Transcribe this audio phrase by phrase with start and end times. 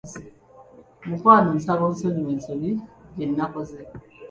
[1.07, 2.71] Mukwano nsaba onsonyiwe ensobi
[3.15, 3.79] gye nakoze.